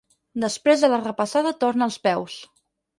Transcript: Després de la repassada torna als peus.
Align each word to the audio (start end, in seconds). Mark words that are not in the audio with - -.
Després 0.45 0.87
de 0.87 0.89
la 0.95 0.99
repassada 1.03 1.55
torna 1.67 1.91
als 1.91 2.03
peus. 2.11 2.45